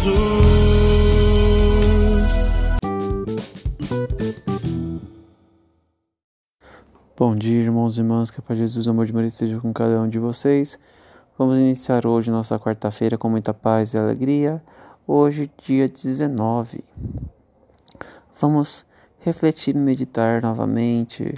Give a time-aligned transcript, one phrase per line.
[0.00, 0.40] Jesus.
[7.14, 9.60] Bom dia, irmãos e irmãs, que a paz de Jesus, o amor de Maria esteja
[9.60, 10.78] com cada um de vocês.
[11.36, 14.62] Vamos iniciar hoje nossa quarta-feira com muita paz e alegria.
[15.06, 16.82] Hoje, dia 19.
[18.40, 18.86] Vamos
[19.18, 21.34] refletir e meditar novamente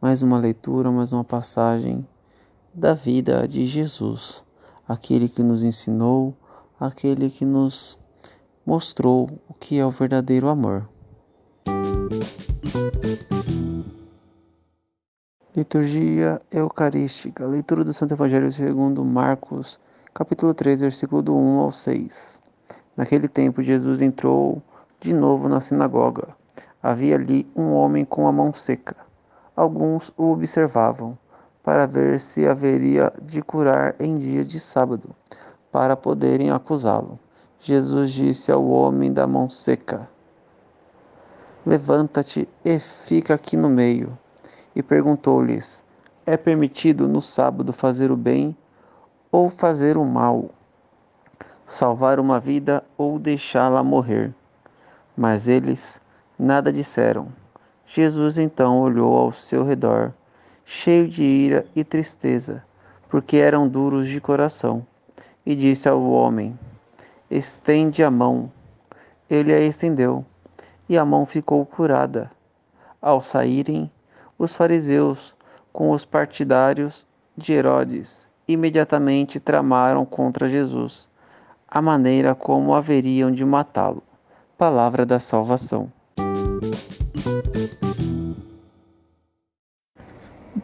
[0.00, 2.06] mais uma leitura, mais uma passagem
[2.72, 4.44] da vida de Jesus,
[4.86, 6.32] aquele que nos ensinou,
[6.78, 8.03] aquele que nos
[8.66, 10.88] mostrou o que é o verdadeiro amor.
[15.54, 17.46] Liturgia Eucarística.
[17.46, 19.78] Leitura do Santo Evangelho segundo Marcos,
[20.12, 22.40] capítulo 3, versículo do 1 ao 6.
[22.96, 24.62] Naquele tempo Jesus entrou
[25.00, 26.28] de novo na sinagoga.
[26.82, 28.96] Havia ali um homem com a mão seca.
[29.54, 31.16] Alguns o observavam
[31.62, 35.14] para ver se haveria de curar em dia de sábado,
[35.70, 37.18] para poderem acusá-lo.
[37.66, 40.06] Jesus disse ao homem da mão seca:
[41.64, 44.18] Levanta-te e fica aqui no meio
[44.76, 45.82] e perguntou-lhes:
[46.26, 48.54] É permitido no sábado fazer o bem
[49.32, 50.50] ou fazer o mal?
[51.66, 54.34] Salvar uma vida ou deixá-la morrer?
[55.16, 55.98] Mas eles
[56.38, 57.28] nada disseram.
[57.86, 60.12] Jesus então olhou ao seu redor,
[60.66, 62.62] cheio de ira e tristeza,
[63.08, 64.86] porque eram duros de coração,
[65.46, 66.58] e disse ao homem:
[67.36, 68.48] Estende a mão.
[69.28, 70.24] Ele a estendeu,
[70.88, 72.30] e a mão ficou curada.
[73.02, 73.90] Ao saírem,
[74.38, 75.34] os fariseus,
[75.72, 77.04] com os partidários
[77.36, 81.08] de Herodes, imediatamente tramaram contra Jesus
[81.66, 84.04] a maneira como haveriam de matá-lo.
[84.56, 85.92] Palavra da salvação.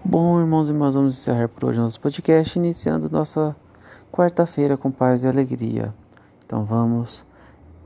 [0.05, 3.57] Bom, irmãos e irmãs, vamos encerrar por hoje nosso podcast, iniciando nossa
[4.13, 5.93] quarta-feira com paz e alegria.
[6.51, 7.25] Então vamos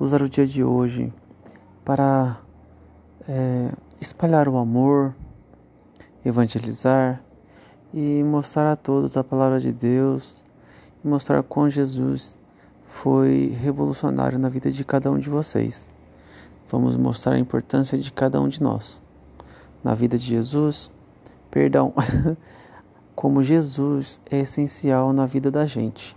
[0.01, 1.13] usar o dia de hoje
[1.85, 2.41] para
[3.29, 3.71] é,
[4.01, 5.15] espalhar o amor,
[6.25, 7.23] evangelizar
[7.93, 10.43] e mostrar a todos a palavra de Deus
[11.05, 12.39] e mostrar como Jesus
[12.87, 15.93] foi revolucionário na vida de cada um de vocês.
[16.67, 19.03] Vamos mostrar a importância de cada um de nós.
[19.85, 20.91] Na vida de Jesus,
[21.51, 21.93] perdão,
[23.15, 26.17] como Jesus é essencial na vida da gente.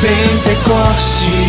[0.00, 1.39] Pentecostes acontece.